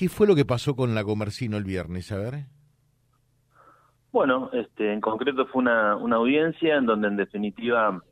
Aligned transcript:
¿Qué 0.00 0.08
fue 0.08 0.26
lo 0.26 0.34
que 0.34 0.46
pasó 0.46 0.74
con 0.74 0.94
la 0.94 1.04
Comercino 1.04 1.58
el 1.58 1.64
viernes? 1.64 2.10
A 2.10 2.16
ver. 2.16 2.46
Bueno, 4.10 4.48
este, 4.54 4.94
en 4.94 5.00
concreto 5.02 5.44
fue 5.44 5.60
una, 5.60 5.94
una 5.94 6.16
audiencia 6.16 6.76
en 6.76 6.86
donde 6.86 7.08
en 7.08 7.18
definitiva 7.18 8.02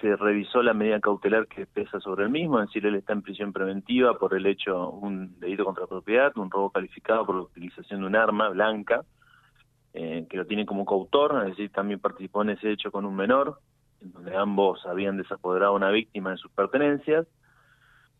se 0.00 0.16
revisó 0.16 0.62
la 0.62 0.72
medida 0.72 0.98
cautelar 0.98 1.46
que 1.46 1.66
pesa 1.66 2.00
sobre 2.00 2.24
el 2.24 2.30
mismo, 2.30 2.58
es 2.58 2.68
decir, 2.68 2.86
él 2.86 2.94
está 2.94 3.12
en 3.12 3.20
prisión 3.20 3.52
preventiva 3.52 4.18
por 4.18 4.34
el 4.34 4.46
hecho, 4.46 4.88
un 4.88 5.38
delito 5.38 5.66
contra 5.66 5.86
propiedad, 5.86 6.32
un 6.38 6.50
robo 6.50 6.70
calificado 6.70 7.26
por 7.26 7.34
la 7.34 7.42
utilización 7.42 8.00
de 8.00 8.06
un 8.06 8.16
arma 8.16 8.48
blanca, 8.48 9.04
eh, 9.92 10.26
que 10.26 10.38
lo 10.38 10.46
tiene 10.46 10.64
como 10.64 10.86
coautor, 10.86 11.38
es 11.42 11.50
decir, 11.50 11.70
también 11.70 12.00
participó 12.00 12.40
en 12.40 12.48
ese 12.48 12.70
hecho 12.72 12.90
con 12.90 13.04
un 13.04 13.14
menor, 13.14 13.60
en 14.00 14.10
donde 14.12 14.34
ambos 14.34 14.86
habían 14.86 15.18
desapoderado 15.18 15.72
a 15.72 15.76
una 15.76 15.90
víctima 15.90 16.30
de 16.30 16.38
sus 16.38 16.50
pertenencias, 16.52 17.26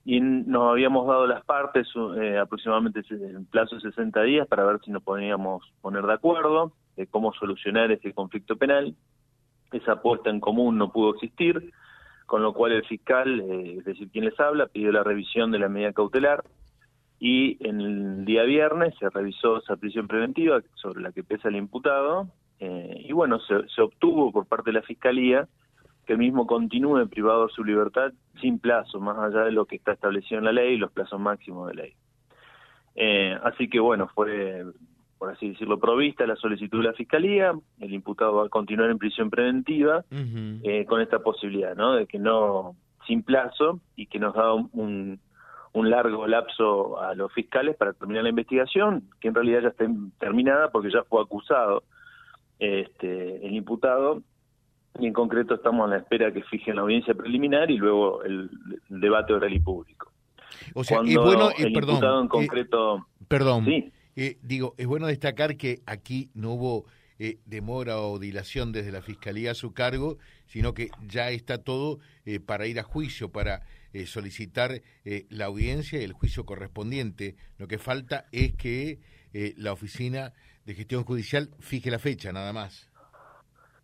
y 0.05 0.21
nos 0.21 0.71
habíamos 0.71 1.07
dado 1.07 1.27
las 1.27 1.45
partes 1.45 1.87
eh, 2.21 2.39
aproximadamente 2.39 3.03
en 3.11 3.45
plazo 3.47 3.77
de 3.77 3.83
60 3.83 4.23
días 4.23 4.49
para 4.49 4.65
ver 4.65 4.81
si 4.85 4.91
nos 4.91 5.03
podíamos 5.03 5.63
poner 5.83 6.05
de 6.05 6.15
acuerdo 6.15 6.73
de 6.97 7.07
cómo 7.07 7.33
solucionar 7.35 7.91
ese 7.93 8.13
conflicto 8.13 8.57
penal. 8.57 8.95
Esa 9.73 9.93
apuesta 9.93 10.31
en 10.31 10.41
común 10.41 10.79
no 10.79 10.91
pudo 10.91 11.15
existir, 11.15 11.73
con 12.27 12.43
lo 12.43 12.55
cual 12.55 12.73
el 12.73 12.85
fiscal, 12.85 13.41
eh, 13.41 13.77
es 13.79 13.85
decir, 13.85 14.11
quien 14.11 14.25
les 14.25 14.39
habla, 14.41 14.67
pidió 14.67 14.91
la 14.91 15.05
revisión 15.05 15.51
de 15.51 15.59
la 15.59 15.69
medida 15.69 15.93
cautelar 15.93 16.45
y 17.19 17.59
el 17.67 18.25
día 18.25 18.45
viernes 18.45 18.95
se 18.99 19.11
revisó 19.11 19.59
esa 19.59 19.77
prisión 19.77 20.09
preventiva 20.09 20.63
sobre 20.75 21.03
la 21.03 21.13
que 21.13 21.23
pesa 21.23 21.49
el 21.49 21.57
imputado 21.57 22.29
eh, 22.59 23.03
y 23.05 23.13
bueno, 23.13 23.39
se 23.41 23.83
obtuvo 23.83 24.33
por 24.33 24.47
parte 24.47 24.71
de 24.71 24.75
la 24.75 24.83
fiscalía 24.83 25.47
que 26.07 26.15
el 26.15 26.19
mismo 26.19 26.47
continúe 26.47 27.07
privado 27.09 27.47
de 27.47 27.53
su 27.53 27.65
libertad 27.65 28.13
sin 28.41 28.59
plazo, 28.59 29.01
más 29.01 29.19
allá 29.19 29.45
de 29.45 29.53
lo 29.53 29.67
que 29.67 29.77
está 29.77 29.93
establecido 29.93 30.39
en 30.39 30.45
la 30.45 30.53
ley 30.53 30.75
y 30.75 30.79
los 30.79 30.91
plazos 30.93 31.21
máximos 31.21 31.69
de 31.69 31.75
ley. 31.75 31.95
Eh, 32.97 33.39
así 33.45 33.69
que 33.69 33.79
bueno, 33.79 34.09
fue, 34.15 34.65
por 35.19 35.31
así 35.31 35.51
decirlo, 35.51 35.79
provista 35.79 36.27
la 36.27 36.37
solicitud 36.37 36.79
de 36.79 36.89
la 36.89 36.95
Fiscalía, 36.95 37.53
el 37.79 37.95
imputado 37.95 38.35
va 38.35 38.47
a 38.47 38.49
continuar 38.49 38.91
en 38.91 38.99
prisión 38.99 39.31
preventiva 39.31 40.05
eh, 40.11 40.85
con 40.87 41.01
esta 41.01 41.21
posibilidad, 41.21 41.77
¿no? 41.77 41.95
De 41.95 42.07
que 42.07 42.19
no, 42.19 42.75
sin 43.07 43.23
plazo 43.23 43.81
y 43.97 44.07
que 44.07 44.19
nos 44.19 44.35
da 44.35 44.53
un, 44.55 45.21
un 45.73 45.91
largo 45.91 46.27
lapso 46.27 47.01
a 47.01 47.15
los 47.15 47.33
fiscales 47.33 47.77
para 47.77 47.93
terminar 47.93 48.25
la 48.25 48.31
investigación, 48.31 49.05
que 49.21 49.29
en 49.29 49.35
realidad 49.35 49.63
ya 49.63 49.69
está 49.69 49.87
terminada 50.19 50.71
porque 50.71 50.91
ya 50.91 51.05
fue 51.05 51.23
acusado 51.23 51.85
este, 52.59 53.47
el 53.47 53.55
imputado 53.55 54.23
y 54.99 55.07
en 55.07 55.13
concreto 55.13 55.55
estamos 55.55 55.87
a 55.87 55.91
la 55.91 55.99
espera 55.99 56.33
que 56.33 56.43
fijen 56.43 56.77
la 56.77 56.83
audiencia 56.83 57.15
preliminar 57.15 57.71
y 57.71 57.77
luego 57.77 58.23
el, 58.25 58.51
debate 58.89 59.33
oral 59.33 59.53
y 59.53 59.61
público. 59.61 60.13
O 60.75 60.85
sea, 60.85 61.01
es 61.05 61.17
bueno, 61.17 61.51
el 61.57 61.73
perdón, 61.73 62.23
en 62.23 62.29
concreto... 62.29 63.07
perdón, 63.29 63.67
eh, 64.17 64.39
digo, 64.43 64.75
es 64.77 64.87
bueno 64.87 65.07
destacar 65.07 65.57
que 65.57 65.81
aquí 65.87 66.31
no 66.35 66.53
hubo 66.53 66.85
eh, 67.19 67.39
demora 67.47 67.99
o 68.01 68.19
dilación 68.19 68.73
desde 68.73 68.93
la 68.93 69.03
Fiscalía 69.03 69.53
a 69.53 69.55
su 69.55 69.73
cargo, 69.73 70.19
sino 70.47 70.75
que 70.75 70.91
ya 71.07 71.31
está 71.31 71.59
todo 71.59 72.01
eh, 72.25 72.41
para 72.41 72.67
ir 72.67 72.81
a 72.81 72.83
juicio, 72.83 73.31
para 73.31 73.63
solicitar 74.07 74.83
la 75.31 75.47
audiencia 75.47 76.01
y 76.01 76.05
el 76.05 76.13
juicio 76.13 76.47
correspondiente. 76.47 77.35
Lo 77.59 77.67
que 77.67 77.77
falta 77.77 78.27
es 78.31 78.55
que 78.55 79.01
la 79.57 79.73
Oficina 79.73 80.33
de 80.65 80.75
Gestión 80.75 81.03
Judicial 81.03 81.51
fije 81.59 81.91
la 81.91 81.99
fecha, 81.99 82.31
nada 82.31 82.53
más. 82.53 82.90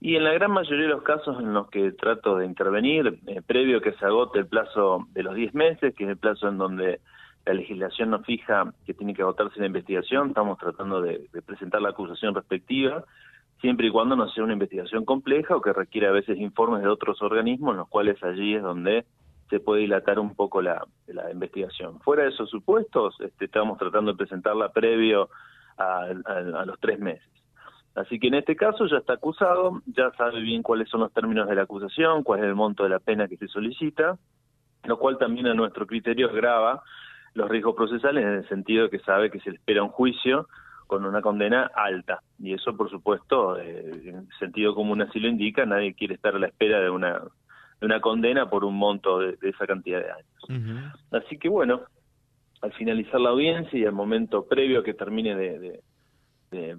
Y 0.01 0.17
en 0.17 0.25
la 0.25 0.33
gran 0.33 0.51
mayoría 0.51 0.85
de 0.85 0.93
los 0.93 1.03
casos 1.03 1.39
en 1.41 1.55
los 1.55 1.69
que 1.71 1.93
trato 1.93 2.37
de 2.37 2.47
intervenir, 2.47 3.19
eh, 3.27 3.41
previo 3.47 3.81
que 3.81 3.93
se 3.93 4.05
agote 4.05 4.41
el 4.41 4.47
plazo 4.47 5.07
de 5.13 5.23
los 5.23 5.35
10 5.35 5.55
meses, 5.55 5.95
que 5.95 6.05
es 6.05 6.11
el 6.11 6.19
plazo 6.19 6.49
en 6.49 6.59
donde 6.59 7.01
la 7.47 7.55
legislación 7.55 8.11
nos 8.11 8.27
fija 8.27 8.73
que 8.85 8.93
tiene 8.93 9.15
que 9.15 9.23
agotarse 9.23 9.59
la 9.61 9.67
investigación, 9.67 10.29
estamos 10.29 10.59
tratando 10.59 11.01
de, 11.01 11.29
presentar 11.47 11.81
la 11.81 11.91
acusación 11.91 12.35
respectiva, 12.35 13.05
siempre 13.61 13.87
y 13.87 13.91
cuando 13.91 14.17
no 14.17 14.29
sea 14.29 14.45
una 14.45 14.53
investigación 14.53 15.05
compleja 15.05 15.57
o 15.57 15.63
que 15.63 15.73
requiera 15.73 16.09
a 16.09 16.13
veces 16.13 16.39
informes 16.39 16.83
de 16.83 16.89
otros 16.89 17.23
organismos, 17.23 17.73
en 17.73 17.79
los 17.79 17.89
cuales 17.89 18.23
allí 18.23 18.55
es 18.55 18.63
donde 18.63 19.07
se 19.49 19.61
puede 19.61 19.83
dilatar 19.83 20.19
un 20.19 20.35
poco 20.35 20.61
la, 20.61 20.85
investigación. 21.33 22.01
Fuera 22.01 22.25
de 22.25 22.31
esos 22.31 22.51
supuestos, 22.51 23.15
este, 23.21 23.47
estamos 23.47 23.79
tratando 23.79 24.13
de 24.13 24.19
presentarla 24.19 24.73
previo 24.73 25.31
a 25.79 26.65
los 26.65 26.79
tres 26.81 26.99
meses. 26.99 27.46
Así 27.97 28.19
que 28.21 28.29
en 28.29 28.35
este 28.35 28.57
caso 28.57 28.87
ya 28.87 28.99
está 28.99 29.15
acusado, 29.15 29.81
ya 29.87 30.11
sabe 30.19 30.41
bien 30.41 30.63
cuáles 30.63 30.89
son 30.91 31.01
los 31.01 31.13
términos 31.15 31.49
de 31.49 31.55
la 31.55 31.63
acusación, 31.63 32.23
cuál 32.23 32.41
es 32.41 32.47
el 32.47 32.55
monto 32.55 32.83
de 32.83 32.91
la 32.91 32.99
pena 32.99 33.27
que 33.27 33.39
se 33.39 33.49
solicita, 33.49 34.19
lo 34.85 34.99
cual 34.99 35.17
también 35.17 35.47
a 35.47 35.55
nuestro 35.55 35.87
criterio 35.87 36.31
grava 36.31 36.83
los 37.33 37.49
riesgos 37.49 37.75
procesales 37.75 38.23
en 38.23 38.33
el 38.33 38.49
sentido 38.49 38.85
de 38.85 38.91
que 38.91 38.99
sabe 38.99 39.31
que 39.31 39.41
se 39.41 39.51
le 39.51 39.57
espera 39.57 39.83
un 39.83 39.89
juicio 39.89 40.47
con 40.87 41.07
una 41.07 41.23
condena 41.23 41.71
alta. 41.75 42.21
Y 42.39 42.53
eso, 42.53 42.77
por 42.77 42.91
supuesto, 42.91 43.59
eh, 43.59 44.03
en 44.05 44.29
sentido 44.39 44.75
común 44.75 45.01
así 45.01 45.19
lo 45.19 45.29
indica, 45.29 45.65
nadie 45.65 45.95
quiere 45.95 46.15
estar 46.15 46.37
a 46.37 46.39
la 46.39 46.49
espera 46.49 46.81
de 46.81 46.91
una, 46.91 47.23
de 47.81 47.87
una 47.87 48.01
condena 48.03 48.51
por 48.51 48.63
un 48.67 48.77
monto 48.77 49.21
de, 49.21 49.39
esa 49.41 49.67
cantidad 49.67 50.01
de 50.01 50.11
años. 50.11 50.93
Así 51.13 51.39
que 51.39 51.49
bueno, 51.49 51.81
al 52.61 52.75
finalizar 52.75 53.21
la 53.21 53.31
audiencia 53.31 53.79
y 53.79 53.87
al 53.87 53.93
momento 53.93 54.47
previo 54.47 54.81
a 54.81 54.85
que 54.85 54.93
termine 54.93 55.35
de 55.35 55.81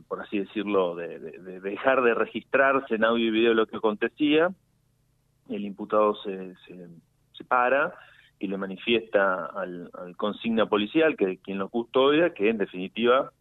por 0.08 0.22
así 0.22 0.40
decirlo, 0.40 0.96
de, 0.96 1.20
dejar 1.62 2.02
de 2.02 2.14
registrarse 2.14 2.96
en 2.96 3.04
audio 3.04 3.28
y 3.28 3.32
video 3.32 3.54
lo 3.54 3.68
que 3.68 3.78
acontecía, 3.78 4.50
el 5.50 5.66
imputado 5.66 6.16
se, 6.24 6.56
se, 6.66 7.44
para 7.46 7.94
y 8.40 8.48
le 8.48 8.58
manifiesta 8.58 9.46
al, 9.46 9.90
consigna 10.18 10.68
policial, 10.68 11.16
que 11.16 11.38
quien 11.38 11.58
lo 11.58 11.70
custodia, 11.70 12.34
que 12.34 12.50
en 12.50 12.58
definitiva, 12.58 13.32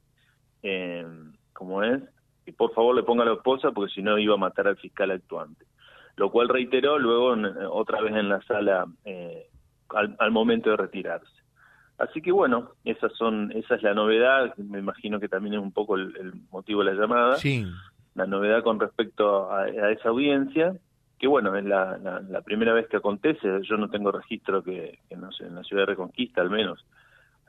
eh, 0.63 1.07
como 1.53 1.83
es, 1.83 2.03
que 2.45 2.53
por 2.53 2.73
favor 2.73 2.95
le 2.95 3.03
ponga 3.03 3.25
la 3.25 3.35
esposa 3.35 3.73
porque 3.73 3.93
si 3.93 4.03
no 4.03 4.19
iba 4.19 4.35
a 4.35 4.39
matar 4.39 4.69
al 4.69 4.77
fiscal 4.77 5.11
actuante. 5.11 5.65
Lo 6.17 6.31
cual 6.31 6.49
reiteró 6.49 6.99
luego 6.99 7.37
otra 7.71 8.01
vez 8.01 8.15
en 8.15 8.29
la 8.29 8.41
sala 8.43 8.87
eh, 9.05 9.49
al 9.91 10.31
momento 10.31 10.71
de 10.71 10.77
retirarse. 10.77 11.36
Así 11.99 12.21
que 12.21 12.31
bueno, 12.31 12.73
esas 12.85 13.13
son, 13.15 13.53
esa 13.53 13.77
es 13.77 13.83
la 13.83 13.95
novedad, 13.95 14.55
me 14.57 14.79
imagino 14.79 15.19
que 15.19 15.29
también 15.29 15.55
es 15.55 15.61
un 15.61 15.73
poco 15.73 15.97
el, 15.97 16.35
motivo 16.51 16.85
de 16.85 16.93
la 16.93 17.01
llamada. 17.01 17.37
Sí. 17.37 17.67
La 18.15 18.27
novedad 18.27 18.63
con 18.63 18.79
respecto 18.79 19.51
a, 19.51 19.69
esa 19.69 20.11
audiencia, 20.11 20.77
que 21.19 21.27
bueno, 21.27 21.55
es 21.57 21.65
la, 21.65 21.99
la, 22.29 22.41
primera 22.43 22.75
vez 22.75 22.87
que 22.89 22.99
acontece, 22.99 23.49
yo 23.63 23.77
no 23.77 23.89
tengo 23.89 24.13
registro 24.13 24.63
que, 24.63 24.99
no 25.17 25.33
sé, 25.33 25.47
en 25.47 25.55
la 25.55 25.63
ciudad 25.65 25.83
de 25.83 25.87
Reconquista 25.87 26.43
al 26.43 26.51
menos, 26.51 26.85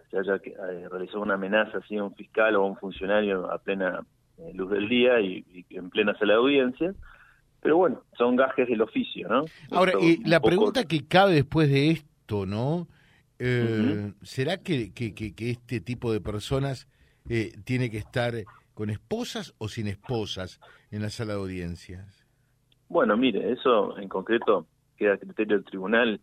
se 0.09 0.17
haya 0.17 0.35
eh, 0.35 0.87
realizado 0.89 1.21
una 1.21 1.33
amenaza 1.33 1.79
así 1.79 1.97
a 1.97 2.03
un 2.03 2.15
fiscal 2.15 2.55
o 2.55 2.63
a 2.63 2.67
un 2.67 2.77
funcionario 2.77 3.51
a 3.51 3.57
plena 3.57 4.05
eh, 4.37 4.51
luz 4.53 4.71
del 4.71 4.87
día 4.87 5.19
y, 5.19 5.65
en 5.69 5.89
plena 5.89 6.17
sala 6.17 6.33
de 6.33 6.39
audiencia. 6.39 6.93
Pero 7.61 7.75
bueno, 7.75 8.03
son 8.17 8.37
gajes 8.37 8.67
del 8.69 8.81
oficio, 8.81 9.27
¿no? 9.27 9.45
Ahora, 9.71 9.93
y 9.99 10.23
la 10.23 10.39
pregunta 10.39 10.85
que 10.85 11.05
cabe 11.05 11.33
después 11.33 11.69
de 11.69 11.89
esto, 11.89 12.45
¿no? 12.45 12.87
Eh, 13.39 14.13
¿Será 14.23 14.57
que, 14.57 14.93
que, 14.93 15.13
que, 15.13 15.49
este 15.49 15.79
tipo 15.79 16.11
de 16.11 16.21
personas 16.21 16.87
eh, 17.29 17.51
tiene 17.65 17.91
que 17.91 17.97
estar 17.97 18.33
con 18.73 18.89
esposas 18.89 19.53
o 19.57 19.67
sin 19.67 19.87
esposas 19.87 20.59
en 20.91 21.01
la 21.01 21.09
sala 21.09 21.33
de 21.33 21.39
audiencias? 21.39 22.25
Bueno, 22.89 23.17
mire, 23.17 23.51
eso 23.51 23.97
en 23.97 24.09
concreto 24.09 24.67
queda 24.95 25.13
a 25.13 25.17
criterio 25.17 25.57
del 25.57 25.65
tribunal, 25.65 26.21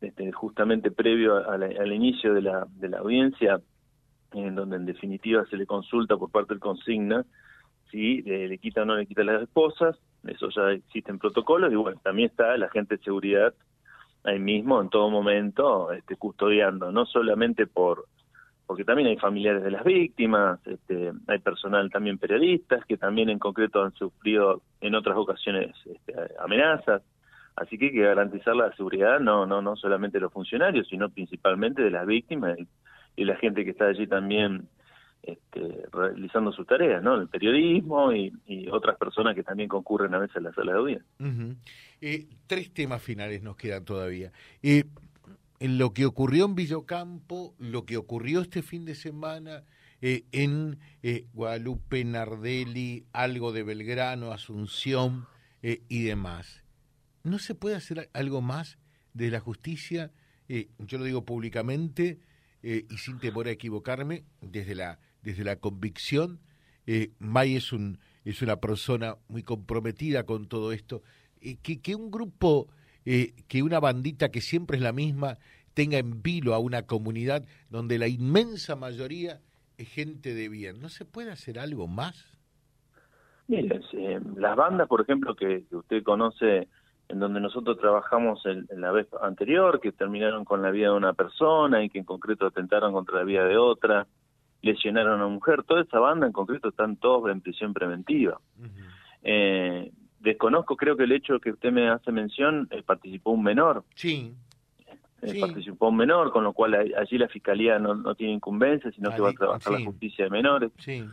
este, 0.00 0.32
justamente 0.32 0.90
previo 0.90 1.36
al 1.36 1.92
inicio 1.92 2.34
de 2.34 2.42
la, 2.42 2.66
de 2.70 2.88
la 2.88 2.98
audiencia, 2.98 3.60
en 4.32 4.54
donde 4.54 4.76
en 4.76 4.86
definitiva 4.86 5.44
se 5.50 5.56
le 5.56 5.66
consulta 5.66 6.16
por 6.16 6.30
parte 6.30 6.54
del 6.54 6.60
consigna 6.60 7.24
si 7.90 8.22
eh, 8.26 8.48
le 8.48 8.58
quita 8.58 8.82
o 8.82 8.84
no 8.84 8.96
le 8.96 9.06
quita 9.06 9.24
las 9.24 9.42
esposas, 9.42 9.98
eso 10.24 10.48
ya 10.50 10.70
existen 10.70 11.18
protocolos, 11.18 11.72
y 11.72 11.76
bueno, 11.76 12.00
también 12.02 12.30
está 12.30 12.54
el 12.54 12.62
agente 12.62 12.96
de 12.96 13.02
seguridad 13.02 13.54
ahí 14.24 14.38
mismo 14.38 14.80
en 14.80 14.88
todo 14.90 15.10
momento 15.10 15.92
este, 15.92 16.16
custodiando, 16.16 16.92
no 16.92 17.06
solamente 17.06 17.66
por 17.66 18.06
porque 18.66 18.84
también 18.84 19.08
hay 19.08 19.16
familiares 19.16 19.64
de 19.64 19.72
las 19.72 19.82
víctimas, 19.82 20.64
este, 20.64 21.10
hay 21.26 21.40
personal 21.40 21.90
también 21.90 22.18
periodistas 22.18 22.84
que 22.86 22.96
también 22.96 23.28
en 23.28 23.40
concreto 23.40 23.82
han 23.82 23.92
sufrido 23.94 24.62
en 24.80 24.94
otras 24.94 25.16
ocasiones 25.16 25.74
este, 25.84 26.14
amenazas, 26.38 27.02
así 27.56 27.76
que 27.76 27.86
hay 27.86 27.92
que 27.92 28.02
garantizar 28.02 28.54
la 28.54 28.72
seguridad 28.76 29.18
no 29.18 29.44
no 29.44 29.60
no 29.60 29.74
solamente 29.74 30.18
de 30.18 30.22
los 30.22 30.32
funcionarios, 30.32 30.86
sino 30.86 31.08
principalmente 31.08 31.82
de 31.82 31.90
las 31.90 32.06
víctimas 32.06 32.58
y, 32.60 32.68
y 33.16 33.24
la 33.24 33.36
gente 33.36 33.64
que 33.64 33.72
está 33.72 33.86
allí 33.86 34.06
también 34.06 34.68
este, 35.22 35.86
realizando 35.92 36.50
sus 36.50 36.66
tareas, 36.66 37.02
¿no? 37.02 37.20
El 37.20 37.28
periodismo 37.28 38.12
y, 38.12 38.32
otras 38.70 38.96
personas 38.96 39.34
que 39.34 39.42
también 39.42 39.68
concurren 39.68 40.14
a 40.14 40.18
veces 40.18 40.36
a 40.36 40.40
la 40.40 40.52
sala 40.52 40.72
de 40.72 40.78
audiencia. 40.78 41.06
Eh, 42.00 42.26
tres 42.46 42.72
temas 42.72 43.02
finales 43.02 43.42
nos 43.42 43.56
quedan 43.56 43.84
todavía. 43.84 44.32
Eh, 44.62 44.84
en 45.58 45.76
lo 45.76 45.92
que 45.92 46.06
ocurrió 46.06 46.46
en 46.46 46.54
Villocampo, 46.54 47.54
lo 47.58 47.84
que 47.84 47.96
ocurrió 47.96 48.40
este 48.40 48.62
fin 48.62 48.86
de 48.86 48.94
semana 48.94 49.64
eh, 50.00 50.24
en 50.32 50.78
Guadalupe, 51.34 52.02
Nardelli, 52.04 53.04
algo 53.12 53.52
de 53.52 53.62
Belgrano, 53.62 54.32
Asunción 54.32 55.26
y 55.62 56.04
demás. 56.04 56.64
¿No 57.22 57.38
se 57.38 57.54
puede 57.54 57.76
hacer 57.76 58.08
algo 58.14 58.40
más 58.40 58.78
de 59.12 59.30
la 59.30 59.40
justicia? 59.40 60.12
yo 60.78 60.98
lo 60.98 61.04
digo 61.04 61.24
públicamente, 61.24 62.18
y 62.62 62.96
sin 62.96 63.18
temor 63.18 63.46
a 63.46 63.50
equivocarme, 63.50 64.24
desde 64.40 64.74
la, 64.74 64.98
desde 65.22 65.44
la 65.44 65.56
convicción, 65.56 66.40
May 67.18 67.54
es, 67.54 67.72
un, 67.72 67.98
es 68.24 68.42
una 68.42 68.56
persona 68.56 69.16
muy 69.28 69.44
comprometida 69.44 70.24
con 70.24 70.48
todo 70.48 70.72
esto, 70.72 71.02
que, 71.62 71.80
que 71.80 71.94
un 71.94 72.10
grupo, 72.10 72.68
que 73.04 73.62
una 73.62 73.78
bandita 73.78 74.30
que 74.30 74.40
siempre 74.40 74.76
es 74.76 74.82
la 74.82 74.92
misma, 74.92 75.38
tenga 75.74 75.98
en 75.98 76.22
vilo 76.22 76.54
a 76.54 76.58
una 76.58 76.82
comunidad 76.82 77.44
donde 77.68 77.98
la 77.98 78.08
inmensa 78.08 78.76
mayoría 78.76 79.40
es 79.80 79.88
gente 79.88 80.34
de 80.34 80.48
bien. 80.48 80.80
¿No 80.80 80.88
se 80.88 81.04
puede 81.04 81.30
hacer 81.30 81.58
algo 81.58 81.86
más? 81.86 82.38
Mire, 83.48 83.80
eh, 83.94 84.20
las 84.36 84.56
bandas, 84.56 84.86
por 84.86 85.00
ejemplo, 85.00 85.34
que, 85.34 85.64
usted 85.72 86.02
conoce, 86.02 86.68
en 87.08 87.18
donde 87.18 87.40
nosotros 87.40 87.78
trabajamos 87.78 88.44
en, 88.46 88.66
la 88.80 88.92
vez 88.92 89.08
anterior, 89.22 89.80
que 89.80 89.90
terminaron 89.90 90.44
con 90.44 90.62
la 90.62 90.70
vida 90.70 90.90
de 90.90 90.96
una 90.96 91.14
persona 91.14 91.82
y 91.82 91.88
que 91.88 91.98
en 91.98 92.04
concreto 92.04 92.46
atentaron 92.46 92.92
contra 92.92 93.18
la 93.18 93.24
vida 93.24 93.44
de 93.44 93.56
otra, 93.56 94.06
lesionaron 94.62 95.12
a 95.12 95.26
una 95.26 95.34
mujer, 95.34 95.62
toda 95.64 95.82
esa 95.82 95.98
banda 95.98 96.26
en 96.26 96.32
concreto 96.32 96.68
están 96.68 96.96
todos 96.96 97.30
en 97.30 97.40
prisión 97.40 97.72
preventiva. 97.72 98.40
eh, 99.22 99.90
desconozco, 100.20 100.76
creo 100.76 100.96
que 100.96 101.04
el 101.04 101.12
hecho 101.12 101.40
que 101.40 101.50
usted 101.50 101.72
me 101.72 101.88
hace 101.88 102.12
mención, 102.12 102.68
eh, 102.70 102.82
participó 102.82 103.30
un 103.30 103.42
menor. 103.42 103.84
Sí. 103.94 104.34
Eh, 105.22 105.38
participó 105.38 105.88
un 105.88 105.96
menor, 105.96 106.32
con 106.32 106.44
lo 106.44 106.52
cual 106.52 106.74
allí 106.74 107.18
la 107.18 107.28
fiscalía 107.28 107.78
no, 107.78 107.94
no 107.94 108.14
tiene 108.14 108.34
incumbencia, 108.34 108.90
sino 108.92 109.14
que 109.14 109.20
va 109.20 109.30
a 109.30 109.34
trabajar 109.34 109.72
la 109.74 109.84
justicia 109.84 110.24
de 110.24 110.30
menores. 110.30 110.72
Sí. 110.78 111.04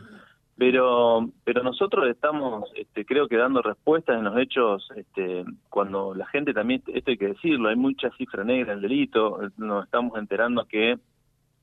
Pero, 0.56 1.30
pero 1.44 1.62
nosotros 1.62 2.08
estamos, 2.08 2.68
este, 2.74 3.04
creo 3.04 3.28
que 3.28 3.36
dando 3.36 3.62
respuestas 3.62 4.18
en 4.18 4.24
los 4.24 4.36
hechos, 4.38 4.88
este, 4.96 5.44
cuando 5.68 6.14
la 6.14 6.26
gente 6.26 6.52
también, 6.52 6.82
esto 6.88 7.12
hay 7.12 7.16
que 7.16 7.28
decirlo, 7.28 7.68
hay 7.68 7.76
mucha 7.76 8.10
cifra 8.16 8.42
negra 8.42 8.72
en 8.72 8.78
el 8.78 8.82
delito, 8.82 9.38
nos 9.56 9.84
estamos 9.84 10.18
enterando 10.18 10.64
que 10.64 10.98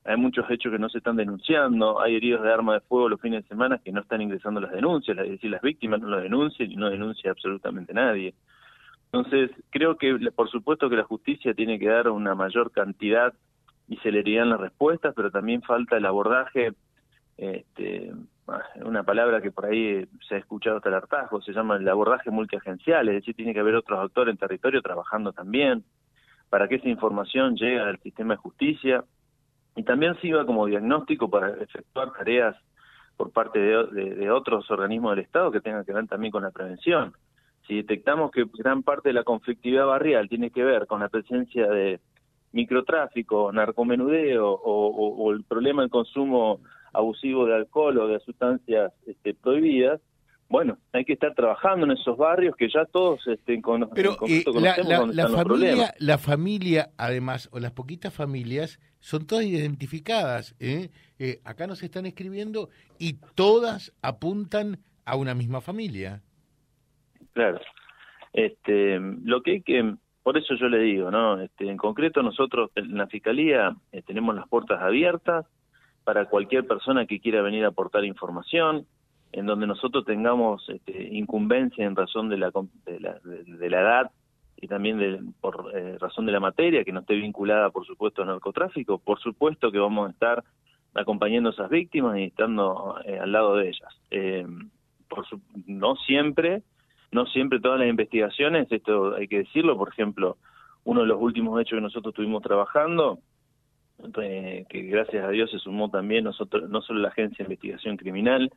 hay 0.06 0.16
muchos 0.16 0.48
hechos 0.50 0.72
que 0.72 0.78
no 0.78 0.88
se 0.88 0.98
están 0.98 1.16
denunciando, 1.16 2.00
hay 2.00 2.16
heridos 2.16 2.42
de 2.42 2.52
arma 2.52 2.74
de 2.74 2.80
fuego 2.80 3.08
los 3.08 3.20
fines 3.20 3.42
de 3.42 3.48
semana 3.48 3.78
que 3.78 3.92
no 3.92 4.02
están 4.02 4.22
ingresando 4.22 4.60
las 4.60 4.72
denuncias, 4.72 5.18
es 5.18 5.30
decir, 5.30 5.50
las 5.50 5.62
víctimas 5.62 6.00
no 6.00 6.08
lo 6.08 6.20
denuncian 6.20 6.70
y 6.70 6.76
no 6.76 6.88
denuncia 6.90 7.30
absolutamente 7.30 7.92
nadie. 7.92 8.34
Entonces, 9.12 9.50
creo 9.70 9.96
que 9.96 10.16
por 10.34 10.50
supuesto 10.50 10.88
que 10.88 10.96
la 10.96 11.04
justicia 11.04 11.54
tiene 11.54 11.78
que 11.78 11.88
dar 11.88 12.08
una 12.08 12.34
mayor 12.34 12.70
cantidad 12.70 13.34
y 13.88 13.96
celeridad 13.98 14.44
en 14.44 14.50
las 14.50 14.60
respuestas, 14.60 15.14
pero 15.14 15.30
también 15.30 15.62
falta 15.62 15.96
el 15.96 16.06
abordaje, 16.06 16.72
este, 17.36 18.12
una 18.84 19.02
palabra 19.02 19.40
que 19.40 19.50
por 19.50 19.66
ahí 19.66 20.06
se 20.28 20.36
ha 20.36 20.38
escuchado 20.38 20.76
hasta 20.76 20.88
el 20.88 20.94
hartazgo, 20.94 21.42
se 21.42 21.52
llama 21.52 21.76
el 21.76 21.88
abordaje 21.88 22.30
multiagencial, 22.30 23.08
es 23.08 23.16
decir, 23.16 23.34
tiene 23.34 23.54
que 23.54 23.60
haber 23.60 23.74
otros 23.74 23.98
actores 23.98 24.32
en 24.32 24.38
territorio 24.38 24.82
trabajando 24.82 25.32
también 25.32 25.84
para 26.48 26.68
que 26.68 26.76
esa 26.76 26.88
información 26.88 27.56
llegue 27.56 27.80
al 27.80 27.98
sistema 28.00 28.34
de 28.34 28.38
justicia 28.38 29.04
y 29.76 29.84
también 29.84 30.18
sirva 30.20 30.44
como 30.44 30.66
diagnóstico 30.66 31.30
para 31.30 31.50
efectuar 31.62 32.12
tareas 32.12 32.56
por 33.16 33.30
parte 33.30 33.58
de 33.58 34.30
otros 34.30 34.70
organismos 34.70 35.12
del 35.12 35.24
Estado 35.24 35.50
que 35.50 35.60
tengan 35.60 35.84
que 35.84 35.92
ver 35.92 36.06
también 36.06 36.32
con 36.32 36.42
la 36.42 36.50
prevención. 36.50 37.14
Si 37.66 37.76
detectamos 37.76 38.30
que 38.30 38.46
gran 38.58 38.82
parte 38.82 39.08
de 39.08 39.14
la 39.14 39.24
conflictividad 39.24 39.86
barrial 39.86 40.28
tiene 40.28 40.50
que 40.50 40.62
ver 40.62 40.86
con 40.86 41.00
la 41.00 41.08
presencia 41.08 41.66
de 41.66 42.00
microtráfico, 42.52 43.52
narcomenudeo 43.52 44.50
o, 44.50 45.32
el 45.32 45.44
problema 45.44 45.82
del 45.82 45.90
consumo 45.90 46.60
abusivo 46.92 47.44
de 47.44 47.54
alcohol 47.54 47.98
o 47.98 48.08
de 48.08 48.20
sustancias 48.20 48.92
este, 49.06 49.34
prohibidas, 49.34 50.00
bueno, 50.48 50.78
hay 50.92 51.04
que 51.04 51.14
estar 51.14 51.34
trabajando 51.34 51.86
en 51.86 51.92
esos 51.92 52.16
barrios 52.16 52.54
que 52.56 52.68
ya 52.68 52.84
todos 52.84 53.26
este, 53.26 53.60
con, 53.60 53.88
Pero 53.90 54.16
eh, 54.28 54.44
la, 54.54 55.06
la, 55.06 55.28
familia, 55.28 55.94
la 55.98 56.18
familia, 56.18 56.90
además, 56.96 57.48
o 57.52 57.58
las 57.58 57.72
poquitas 57.72 58.14
familias, 58.14 58.78
son 59.00 59.26
todas 59.26 59.44
identificadas. 59.44 60.54
¿eh? 60.60 60.90
Eh, 61.18 61.40
acá 61.44 61.66
nos 61.66 61.82
están 61.82 62.06
escribiendo 62.06 62.68
y 62.98 63.14
todas 63.34 63.92
apuntan 64.02 64.78
a 65.04 65.16
una 65.16 65.34
misma 65.34 65.60
familia. 65.60 66.22
Claro. 67.32 67.60
Este, 68.32 69.00
lo 69.00 69.42
que 69.42 69.52
hay 69.52 69.62
que, 69.62 69.94
por 70.22 70.36
eso 70.38 70.54
yo 70.54 70.68
le 70.68 70.78
digo, 70.78 71.10
¿no? 71.10 71.40
Este, 71.40 71.68
en 71.68 71.76
concreto 71.76 72.22
nosotros 72.22 72.70
en 72.74 72.96
la 72.96 73.06
Fiscalía 73.06 73.74
eh, 73.92 74.02
tenemos 74.02 74.34
las 74.34 74.48
puertas 74.48 74.80
abiertas 74.80 75.46
para 76.04 76.26
cualquier 76.26 76.66
persona 76.66 77.06
que 77.06 77.18
quiera 77.18 77.42
venir 77.42 77.64
a 77.64 77.68
aportar 77.68 78.04
información, 78.04 78.86
en 79.36 79.46
donde 79.46 79.66
nosotros 79.66 80.04
tengamos 80.04 80.68
este, 80.68 81.14
incumbencia 81.14 81.84
en 81.84 81.94
razón 81.94 82.28
de 82.28 82.38
la, 82.38 82.50
de 82.86 83.00
la, 83.00 83.18
de, 83.22 83.70
la 83.70 83.80
edad 83.80 84.10
y 84.56 84.66
también 84.66 84.98
de, 84.98 85.20
por 85.40 85.70
eh, 85.74 85.98
razón 85.98 86.26
de 86.26 86.32
la 86.32 86.40
materia, 86.40 86.84
que 86.84 86.92
no 86.92 87.00
esté 87.00 87.14
vinculada, 87.14 87.70
por 87.70 87.86
supuesto, 87.86 88.22
al 88.22 88.28
narcotráfico, 88.28 88.98
por 88.98 89.20
supuesto 89.20 89.70
que 89.70 89.78
vamos 89.78 90.08
a 90.08 90.12
estar 90.12 90.44
acompañando 90.94 91.50
a 91.50 91.52
esas 91.52 91.70
víctimas 91.70 92.18
y 92.18 92.24
estando 92.24 92.96
eh, 93.04 93.18
al 93.18 93.30
lado 93.30 93.56
de 93.56 93.68
ellas. 93.68 93.94
por 95.08 95.24
no 95.66 95.96
siempre 95.96 96.62
no 97.12 97.26
siempre 97.26 97.60
todas 97.60 97.78
las 97.78 97.88
investigaciones, 97.88 98.70
esto 98.70 99.14
hay 99.14 99.28
que 99.28 99.38
decirlo, 99.38 99.76
por 99.76 99.88
ejemplo, 99.88 100.36
uno 100.84 101.02
de 101.02 101.06
los 101.06 101.20
últimos 101.20 101.60
hechos 101.60 101.76
que 101.76 101.82
nosotros 101.82 102.12
estuvimos 102.12 102.42
trabajando, 102.42 103.20
eh, 104.20 104.64
que 104.68 104.82
gracias 104.82 105.24
a 105.24 105.30
Dios 105.30 105.50
se 105.50 105.58
sumó 105.58 105.88
también 105.90 106.24
nosotros, 106.24 106.68
no 106.68 106.82
solo 106.82 107.00
la 107.00 107.08
Agencia 107.08 107.38
de 107.38 107.44
Investigación 107.44 107.96
Criminal, 107.96 108.52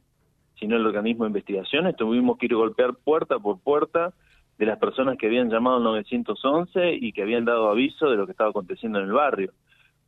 sino 0.59 0.75
el 0.75 0.85
organismo 0.85 1.23
de 1.23 1.29
investigaciones, 1.29 1.95
tuvimos 1.95 2.37
que 2.37 2.47
ir 2.47 2.53
a 2.53 2.57
golpear 2.57 2.93
puerta 2.95 3.39
por 3.39 3.59
puerta 3.59 4.13
de 4.57 4.65
las 4.65 4.77
personas 4.77 5.17
que 5.17 5.27
habían 5.27 5.49
llamado 5.49 5.77
al 5.77 5.83
911 5.83 6.93
y 6.93 7.13
que 7.13 7.21
habían 7.21 7.45
dado 7.45 7.69
aviso 7.69 8.09
de 8.09 8.17
lo 8.17 8.25
que 8.25 8.33
estaba 8.33 8.49
aconteciendo 8.49 8.99
en 8.99 9.05
el 9.05 9.13
barrio. 9.13 9.53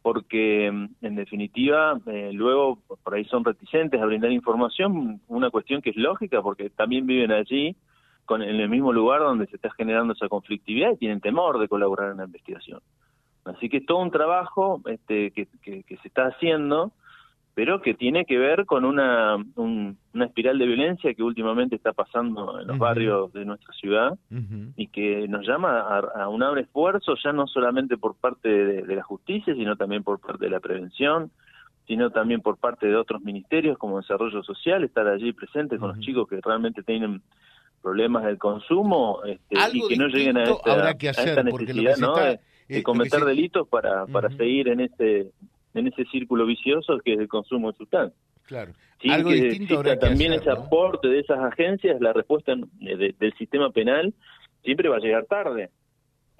Porque, 0.02 0.66
en 0.68 1.16
definitiva, 1.16 2.00
eh, 2.08 2.32
luego 2.34 2.80
por 3.04 3.14
ahí 3.14 3.24
son 3.26 3.46
reticentes 3.46 4.02
a 4.02 4.06
brindar 4.06 4.32
información, 4.32 5.22
una 5.28 5.52
cuestión 5.52 5.82
que 5.82 5.92
es 5.92 5.96
lógica 5.96 6.42
porque 6.42 6.70
también 6.72 7.06
viven 7.06 7.32
allí 7.32 7.76
con, 8.26 8.42
en 8.42 8.60
el 8.60 8.68
mismo 8.68 8.92
lugar 8.92 9.22
donde 9.22 9.46
se 9.48 9.56
está 9.56 9.70
generando 9.72 10.14
esa 10.14 10.28
conflictividad 10.28 10.92
y 10.92 10.98
tienen 10.98 11.22
temor 11.22 11.60
de 11.60 11.68
colaborar 11.68 12.12
en 12.12 12.18
la 12.18 12.26
investigación. 12.26 12.82
Así 13.46 13.70
que 13.70 13.78
es 13.78 13.86
todo 13.86 14.00
un 14.00 14.12
trabajo 14.12 14.82
este, 14.86 15.32
que, 15.32 15.48
que, 15.62 15.98
se 15.98 16.08
está 16.08 16.28
haciendo, 16.28 16.92
pero 17.54 17.82
que 17.82 17.94
tiene 17.94 18.26
que 18.26 18.38
ver 18.38 18.66
con 18.66 18.86
una, 18.86 19.36
una 19.56 20.26
espiral 20.26 20.58
de 20.58 20.66
violencia 20.66 21.14
que 21.14 21.24
últimamente 21.24 21.76
está 21.76 21.92
pasando 21.92 22.60
en 22.62 22.68
los 22.68 22.78
barrios 22.78 23.34
de 23.34 23.44
nuestra 23.44 23.74
ciudad 23.74 24.18
y 24.78 24.88
que 24.88 25.28
nos 25.28 25.46
llama 25.46 25.82
a, 25.82 26.30
un 26.30 26.44
abre 26.44 26.62
esfuerzo 26.62 27.16
ya 27.22 27.34
no 27.34 27.48
solamente 27.48 27.98
por 27.98 28.16
parte 28.16 28.48
de, 28.48 28.96
la 28.96 29.04
justicia, 29.04 29.54
sino 29.54 29.76
también 29.76 30.04
por 30.04 30.20
parte 30.20 30.46
de 30.46 30.50
la 30.50 30.62
prevención, 30.62 31.30
sino 31.88 32.10
también 32.10 32.42
por 32.42 32.58
parte 32.58 32.88
de 32.88 32.96
otros 32.96 33.22
ministerios 33.22 33.78
como 33.78 34.00
Desarrollo 34.00 34.44
Social, 34.44 34.84
estar 34.86 35.08
allí 35.08 35.34
presentes 35.34 35.78
con 35.78 35.90
los 35.90 36.00
chicos 36.00 36.30
que 36.30 36.40
realmente 36.42 36.84
tienen 36.84 37.22
problemas 37.82 38.24
del 38.24 38.38
consumo 38.38 39.22
este, 39.26 39.56
y 39.74 39.88
que 39.90 39.98
no 39.98 40.08
lleguen 40.08 40.38
a 40.38 40.44
esta, 40.44 40.98
que 40.98 41.10
hacer, 41.10 41.44
necesidad 41.44 41.98
¿no? 41.98 42.16
de, 42.16 42.40
eh, 42.70 42.84
cometer 42.84 43.26
delitos 43.26 43.68
para, 43.68 44.06
para 44.06 44.30
seguir 44.30 44.70
en 44.70 44.82
ese 44.82 45.32
en 45.74 45.88
ese 45.88 46.06
círculo 46.06 46.46
vicioso 46.46 47.00
que 47.04 47.14
es 47.14 47.20
el 47.20 47.28
consumo 47.28 47.72
de 47.72 47.78
sustancias. 47.78 48.20
Claro. 48.44 48.74
Algo 49.10 49.30
que 49.30 49.42
distinto 49.42 49.82
también 50.00 50.34
ese 50.34 50.52
aporte 50.52 51.08
de 51.08 51.20
esas 51.20 51.40
agencias, 51.40 52.00
la 52.00 52.14
respuesta 52.14 52.54
del 52.80 53.34
sistema 53.38 53.72
penal 53.72 54.14
siempre 54.64 54.90
va 54.90 54.98
a 54.98 55.00
llegar 55.00 55.26
tarde, 55.26 55.70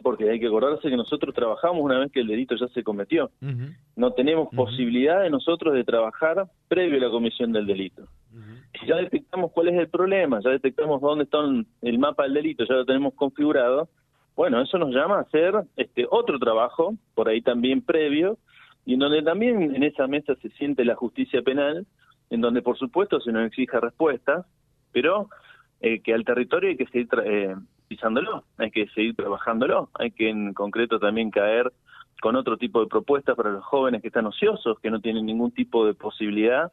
porque 0.04 0.30
hay 0.30 0.40
que 0.40 0.48
acordarse 0.48 0.90
que 0.90 0.98
nosotros 0.98 1.34
trabajamos 1.34 1.82
una 1.82 1.98
vez 1.98 2.12
que 2.12 2.20
el 2.20 2.28
delito 2.28 2.56
ya 2.56 2.68
se 2.68 2.84
cometió. 2.84 3.32
No 3.96 4.14
tenemos 4.14 4.50
posibilidad 4.54 5.22
de 5.22 5.32
nosotros 5.32 5.74
de 5.74 5.84
trabajar 5.84 6.46
previo 6.68 6.98
a 6.98 7.06
la 7.06 7.10
comisión 7.10 7.52
del 7.52 7.66
delito 7.66 8.08
si 8.80 8.88
ya 8.88 8.96
detectamos 8.96 9.52
cuál 9.52 9.70
es 9.70 9.80
el 9.80 9.90
problema, 9.90 10.40
ya 10.44 10.52
detectamos 10.52 11.02
dónde 11.02 11.26
está 11.26 11.40
el 11.82 12.00
mapa 12.00 12.24
del 12.24 12.34
delito, 12.34 12.64
ya 12.66 12.76
lo 12.76 12.86
tenemos 12.86 13.14
configurado, 13.14 13.90
bueno, 14.36 14.62
eso 14.62 14.78
nos 14.78 14.94
llama 14.94 15.18
a 15.18 15.22
hacer 15.22 15.54
este 15.76 16.06
otro 16.10 16.40
trabajo, 16.40 16.96
por 17.14 17.28
ahí 17.28 17.42
también 17.42 17.82
previo, 17.82 18.38
y 18.86 18.94
en 18.94 19.00
donde 19.00 19.22
también 19.22 19.76
en 19.76 19.84
esa 19.84 20.08
mesa 20.08 20.36
se 20.42 20.50
siente 20.52 20.86
la 20.86 20.96
justicia 20.96 21.42
penal, 21.42 21.86
en 22.30 22.42
donde 22.42 22.62
por 22.62 22.78
supuesto 22.78 23.20
se 23.20 23.32
nos 23.32 23.46
exige 23.46 23.80
respuestas, 23.80 24.46
pero 24.92 25.30
eh, 25.82 26.02
que 26.02 26.14
al 26.14 26.26
territorio 26.26 26.70
hay 26.70 26.78
que 26.78 26.88
seguir 26.88 27.08
eh, 27.24 27.56
pisándolo, 27.88 28.46
hay 28.58 28.72
que 28.72 28.88
seguir 28.90 29.16
trabajándolo, 29.16 29.90
hay 29.94 30.12
que 30.12 30.30
en 30.30 30.54
concreto 30.54 31.00
también 31.00 31.32
caer 31.32 31.72
con 32.22 32.36
otro 32.36 32.58
tipo 32.58 32.82
de 32.82 32.88
propuestas 32.88 33.36
para 33.36 33.52
los 33.52 33.64
jóvenes 33.66 34.02
que 34.02 34.08
están 34.08 34.28
ociosos, 34.28 34.80
que 34.80 34.92
no 34.92 35.02
tienen 35.02 35.26
ningún 35.26 35.52
tipo 35.52 35.86
de 35.86 35.94
posibilidad 35.94 36.72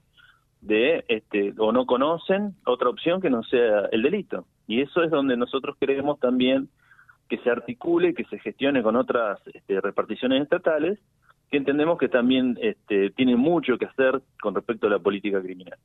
de 0.60 1.04
este 1.08 1.54
o 1.58 1.72
no 1.72 1.86
conocen 1.86 2.54
otra 2.66 2.88
opción 2.88 3.20
que 3.20 3.30
no 3.30 3.42
sea 3.44 3.86
el 3.92 4.02
delito. 4.02 4.44
Y 4.66 4.82
eso 4.82 5.02
es 5.02 5.10
donde 5.10 5.36
nosotros 5.36 5.76
queremos 5.80 6.20
también 6.20 6.68
que 7.28 7.38
se 7.38 7.50
articule 7.50 8.14
que 8.14 8.24
se 8.24 8.38
gestione 8.38 8.82
con 8.82 8.96
otras 8.96 9.40
este, 9.52 9.80
reparticiones 9.80 10.42
estatales 10.42 10.98
que 11.50 11.56
entendemos 11.56 11.98
que 11.98 12.08
también 12.08 12.58
este, 12.60 13.10
tienen 13.10 13.38
mucho 13.38 13.78
que 13.78 13.86
hacer 13.86 14.22
con 14.40 14.54
respecto 14.54 14.86
a 14.86 14.90
la 14.90 14.98
política 14.98 15.40
criminal 15.40 15.78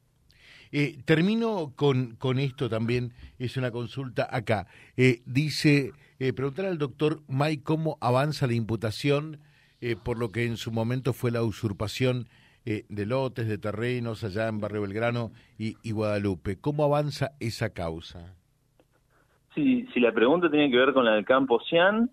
eh, 0.75 0.98
termino 1.05 1.72
con, 1.75 2.15
con 2.15 2.39
esto 2.39 2.67
también, 2.67 3.13
es 3.38 3.58
una 3.58 3.70
consulta 3.70 4.27
acá. 4.29 4.65
Eh, 4.98 5.22
dice, 5.27 5.91
eh, 6.17 6.34
preguntar 6.34 6.65
al 6.65 6.79
doctor 6.79 7.20
May 7.27 7.58
cómo 7.58 8.00
avanza 8.01 8.48
la 8.48 8.55
imputación 8.55 9.39
por 10.05 10.17
lo 10.17 10.29
que 10.29 10.46
en 10.46 10.55
su 10.55 10.72
momento 10.72 11.12
fue 11.12 11.29
la 11.29 11.43
usurpación 11.43 12.29
de 12.63 13.05
lotes, 13.05 13.50
de 13.50 13.58
terrenos 13.58 14.24
allá 14.24 14.48
en 14.48 14.62
Barrio 14.62 14.84
Belgrano 14.84 15.32
y, 15.58 15.91
Guadalupe. 15.91 16.55
¿Cómo 16.55 16.86
avanza 16.86 17.32
esa 17.41 17.74
causa? 17.74 18.34
Sí, 19.53 19.86
si 19.93 20.00
la 20.00 20.13
pregunta 20.13 20.50
tiene 20.50 20.72
que 20.72 20.77
ver 20.77 20.93
con 20.93 21.03
la 21.03 21.15
del 21.15 21.25
campo 21.25 21.60
Cian, 21.67 22.10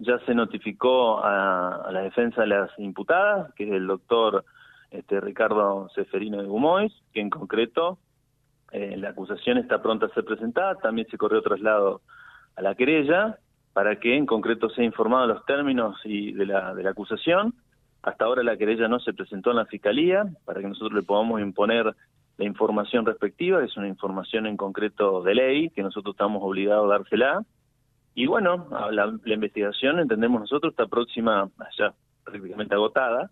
ya 0.00 0.18
se 0.20 0.34
notificó 0.34 1.22
a, 1.22 1.88
la 1.90 2.00
defensa 2.00 2.42
de 2.42 2.48
las 2.48 2.70
imputadas, 2.78 3.52
que 3.54 3.64
es 3.64 3.72
el 3.72 3.86
doctor 3.86 4.44
este, 4.90 5.20
Ricardo 5.20 5.88
Seferino 5.94 6.40
de 6.40 6.48
Gumois, 6.48 6.92
que 7.12 7.20
en 7.20 7.30
concreto 7.30 7.98
eh, 8.72 8.96
la 8.96 9.10
acusación 9.10 9.58
está 9.58 9.82
pronta 9.82 10.06
a 10.06 10.14
ser 10.14 10.24
presentada, 10.24 10.76
también 10.76 11.06
se 11.10 11.18
corrió 11.18 11.42
traslado 11.42 12.00
a 12.56 12.62
la 12.62 12.74
querella 12.74 13.38
para 13.72 13.98
que 13.98 14.16
en 14.16 14.26
concreto 14.26 14.68
sea 14.70 14.84
informado 14.84 15.26
los 15.26 15.44
términos 15.46 15.98
y 16.04 16.32
de 16.32 16.46
la, 16.46 16.74
de 16.74 16.82
la 16.82 16.90
acusación. 16.90 17.54
Hasta 18.02 18.24
ahora 18.24 18.42
la 18.42 18.56
querella 18.56 18.88
no 18.88 18.98
se 19.00 19.14
presentó 19.14 19.50
en 19.50 19.56
la 19.56 19.66
fiscalía 19.66 20.24
para 20.44 20.60
que 20.60 20.68
nosotros 20.68 20.92
le 20.92 21.02
podamos 21.02 21.40
imponer 21.40 21.94
la 22.38 22.44
información 22.44 23.04
respectiva, 23.06 23.62
es 23.62 23.76
una 23.76 23.88
información 23.88 24.46
en 24.46 24.56
concreto 24.56 25.22
de 25.22 25.34
ley 25.34 25.70
que 25.70 25.82
nosotros 25.82 26.14
estamos 26.14 26.42
obligados 26.42 26.86
a 26.86 26.98
dársela 26.98 27.44
y 28.14 28.26
bueno, 28.26 28.68
la, 28.90 29.12
investigación, 29.24 29.98
entendemos 29.98 30.40
nosotros, 30.40 30.72
está 30.72 30.86
próxima, 30.86 31.48
ya 31.78 31.94
prácticamente 32.24 32.74
agotada, 32.74 33.30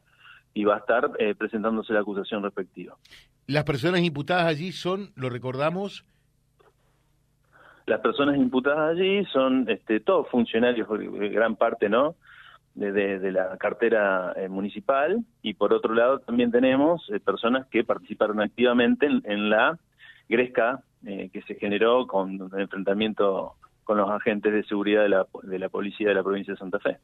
y 0.54 0.64
va 0.64 0.76
a 0.76 0.78
estar 0.78 1.10
eh, 1.18 1.34
presentándose 1.34 1.92
la 1.92 2.00
acusación 2.00 2.42
respectiva. 2.42 2.96
¿Las 3.46 3.64
personas 3.64 4.00
imputadas 4.00 4.46
allí 4.46 4.72
son, 4.72 5.10
lo 5.16 5.28
recordamos? 5.28 6.04
Las 7.86 8.00
personas 8.00 8.36
imputadas 8.36 8.96
allí 8.96 9.24
son 9.26 9.68
este, 9.68 10.00
todos 10.00 10.28
funcionarios, 10.28 10.88
gran 10.88 11.56
parte, 11.56 11.88
¿no? 11.88 12.14
De, 12.74 13.32
la 13.32 13.58
cartera 13.58 14.32
eh, 14.36 14.48
municipal 14.48 15.18
y 15.42 15.54
por 15.54 15.74
otro 15.74 15.92
lado 15.92 16.20
también 16.20 16.52
tenemos 16.52 17.02
eh, 17.10 17.18
personas 17.18 17.66
que 17.66 17.82
participaron 17.82 18.40
activamente 18.40 19.06
en, 19.06 19.50
la 19.50 19.76
gresca 20.28 20.80
que 21.02 21.42
se 21.48 21.56
generó 21.56 22.06
con 22.06 22.48
el 22.52 22.60
enfrentamiento 22.60 23.56
con 23.90 23.98
los 23.98 24.08
agentes 24.08 24.52
de 24.52 24.62
seguridad 24.62 25.02
de 25.02 25.08
la, 25.08 25.26
de 25.42 25.58
la 25.58 25.68
policía 25.68 26.10
de 26.10 26.14
la 26.14 26.22
provincia 26.22 26.54
de 26.54 26.58
Santa 26.60 26.78
Fe. 26.78 26.98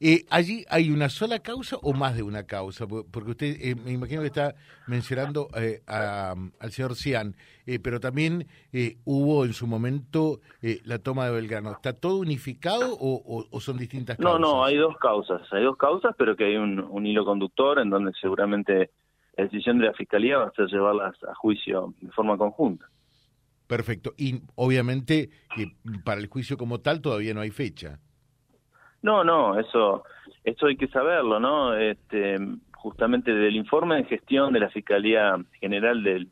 Eh, 0.00 0.24
¿Allí 0.30 0.64
hay 0.70 0.90
una 0.90 1.10
sola 1.10 1.40
causa 1.40 1.76
o 1.82 1.92
más 1.92 2.16
de 2.16 2.22
una 2.22 2.44
causa? 2.44 2.86
Porque 2.86 3.32
usted, 3.32 3.56
eh, 3.60 3.74
me 3.74 3.92
imagino 3.92 4.22
que 4.22 4.28
está 4.28 4.54
mencionando 4.86 5.48
eh, 5.54 5.82
al 5.86 6.70
señor 6.70 6.94
Cian, 6.94 7.36
pero 7.82 8.00
también 8.00 8.46
hubo 9.04 9.44
en 9.44 9.52
su 9.52 9.66
momento 9.66 10.40
la 10.86 10.98
toma 10.98 11.26
de 11.26 11.32
Belgrano. 11.32 11.72
¿Está 11.72 11.92
todo 11.92 12.20
unificado 12.20 12.96
o, 12.98 13.60
son 13.60 13.76
distintas 13.76 14.16
causas? 14.16 14.40
No, 14.40 14.54
no, 14.54 14.64
hay 14.64 14.78
dos 14.78 14.96
causas. 14.96 15.42
Hay 15.52 15.62
dos 15.62 15.76
causas, 15.76 16.14
pero 16.16 16.36
que 16.36 16.46
hay 16.46 16.56
un, 16.56 16.80
un 16.88 17.06
hilo 17.06 17.26
conductor 17.26 17.80
en 17.80 17.90
donde 17.90 18.12
seguramente 18.18 18.92
la 19.36 19.44
decisión 19.44 19.78
de 19.78 19.88
la 19.88 19.92
Fiscalía 19.92 20.38
va 20.38 20.46
a 20.46 20.52
ser 20.52 20.68
llevarlas 20.68 21.22
a 21.24 21.34
juicio 21.34 21.92
de 22.00 22.10
forma 22.12 22.38
conjunta. 22.38 22.86
Perfecto. 23.66 24.12
Y 24.16 24.42
obviamente 24.56 25.30
que 25.56 25.72
para 26.04 26.20
el 26.20 26.26
juicio 26.28 26.56
como 26.56 26.80
tal 26.80 27.00
todavía 27.00 27.34
no 27.34 27.40
hay 27.40 27.50
fecha. 27.50 27.98
No, 29.02 29.22
no, 29.22 29.58
eso, 29.58 30.04
eso 30.44 30.66
hay 30.66 30.76
que 30.76 30.88
saberlo, 30.88 31.38
¿no? 31.38 31.76
Este, 31.76 32.38
justamente 32.72 33.34
del 33.34 33.56
informe 33.56 33.96
de 33.96 34.04
gestión 34.04 34.52
de 34.52 34.60
la 34.60 34.70
Fiscalía 34.70 35.36
General 35.60 36.02
del, 36.02 36.28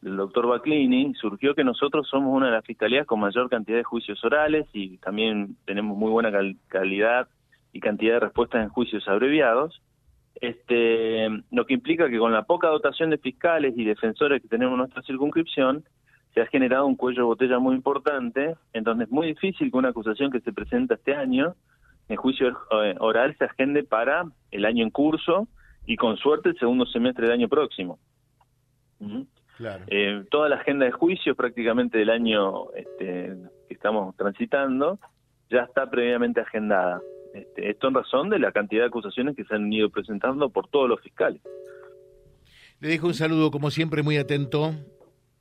del 0.00 0.16
doctor 0.16 0.46
Baclini, 0.46 1.14
surgió 1.14 1.54
que 1.54 1.64
nosotros 1.64 2.08
somos 2.08 2.34
una 2.34 2.46
de 2.46 2.52
las 2.52 2.64
fiscalías 2.64 3.06
con 3.06 3.20
mayor 3.20 3.48
cantidad 3.48 3.76
de 3.76 3.84
juicios 3.84 4.24
orales 4.24 4.66
y 4.72 4.98
también 4.98 5.56
tenemos 5.66 5.96
muy 5.96 6.10
buena 6.10 6.32
calidad 6.68 7.28
y 7.72 7.80
cantidad 7.80 8.14
de 8.14 8.20
respuestas 8.20 8.62
en 8.62 8.70
juicios 8.70 9.06
abreviados. 9.06 9.82
Este, 10.40 11.28
lo 11.50 11.66
que 11.66 11.74
implica 11.74 12.08
que 12.08 12.18
con 12.18 12.32
la 12.32 12.44
poca 12.44 12.68
dotación 12.68 13.10
de 13.10 13.18
fiscales 13.18 13.74
y 13.76 13.84
defensores 13.84 14.40
que 14.40 14.48
tenemos 14.48 14.72
en 14.72 14.78
nuestra 14.78 15.02
circunscripción, 15.02 15.84
se 16.34 16.40
ha 16.40 16.46
generado 16.46 16.86
un 16.86 16.96
cuello 16.96 17.22
de 17.22 17.26
botella 17.26 17.58
muy 17.58 17.74
importante, 17.74 18.54
entonces 18.72 19.06
es 19.06 19.12
muy 19.12 19.28
difícil 19.28 19.70
que 19.70 19.76
una 19.76 19.88
acusación 19.88 20.30
que 20.30 20.40
se 20.40 20.52
presenta 20.52 20.94
este 20.94 21.14
año, 21.14 21.54
en 22.08 22.16
juicio 22.16 22.48
eh, 22.48 22.94
oral, 22.98 23.36
se 23.38 23.44
agende 23.44 23.84
para 23.84 24.24
el 24.50 24.64
año 24.64 24.84
en 24.84 24.90
curso 24.90 25.48
y 25.86 25.96
con 25.96 26.16
suerte 26.16 26.50
el 26.50 26.58
segundo 26.58 26.86
semestre 26.86 27.26
del 27.26 27.34
año 27.34 27.48
próximo. 27.48 27.98
Eh, 29.88 30.24
toda 30.30 30.48
la 30.48 30.56
agenda 30.56 30.86
de 30.86 30.92
juicios 30.92 31.36
prácticamente 31.36 31.98
del 31.98 32.10
año 32.10 32.72
este, 32.72 33.36
que 33.68 33.74
estamos 33.74 34.16
transitando 34.16 34.98
ya 35.50 35.60
está 35.60 35.90
previamente 35.90 36.40
agendada. 36.40 37.00
Este, 37.34 37.70
esto 37.70 37.88
en 37.88 37.94
razón 37.94 38.30
de 38.30 38.38
la 38.38 38.52
cantidad 38.52 38.82
de 38.82 38.88
acusaciones 38.88 39.36
que 39.36 39.44
se 39.44 39.54
han 39.54 39.72
ido 39.72 39.90
presentando 39.90 40.48
por 40.48 40.68
todos 40.68 40.88
los 40.88 41.00
fiscales. 41.00 41.42
Le 42.80 42.88
dejo 42.88 43.08
un 43.08 43.14
saludo, 43.14 43.50
como 43.50 43.70
siempre, 43.70 44.02
muy 44.02 44.16
atento. 44.16 44.72